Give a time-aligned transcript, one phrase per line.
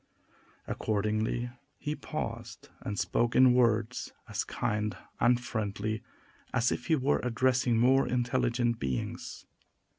[0.65, 6.01] Accordingly, he paused, and spoke in words as kind and friendly
[6.55, 9.45] as if he were addressing more intelligent beings.